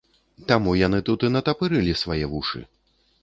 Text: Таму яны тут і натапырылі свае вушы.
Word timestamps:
Таму 0.51 0.71
яны 0.79 0.99
тут 1.09 1.27
і 1.27 1.29
натапырылі 1.35 1.93
свае 2.05 2.21
вушы. 2.35 2.65